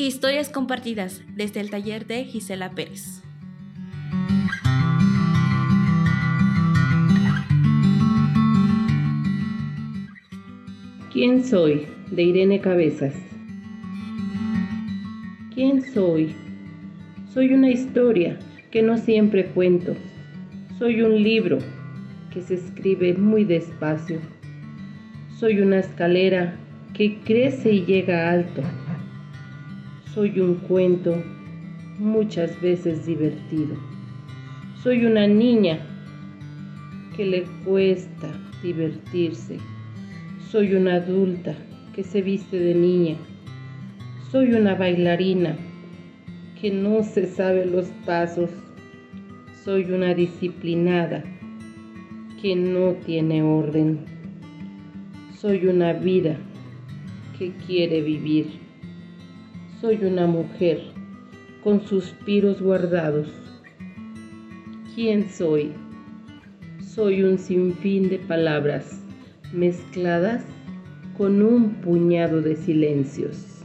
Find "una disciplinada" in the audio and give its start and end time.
49.84-51.22